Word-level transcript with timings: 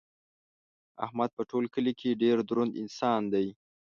احمد 1.05 1.29
په 1.37 1.43
ټول 1.51 1.65
کلي 1.73 1.93
کې 1.99 2.19
ډېر 2.21 2.37
دروند 2.49 2.77
انسان 2.81 3.21
دی. 3.33 3.47